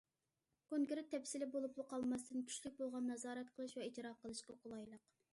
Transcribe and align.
كونكرېت 0.69 1.09
تەپسىلىي 1.09 1.49
بولۇپلا 1.55 1.83
قالماستىن، 1.91 2.41
كۈچلۈك 2.51 2.79
بولغان 2.79 3.05
نازارەت 3.13 3.51
قىلىش 3.59 3.75
ۋە 3.81 3.85
ئىجرا 3.91 4.15
قىلىشقا 4.23 4.57
قولايلىق. 4.65 5.05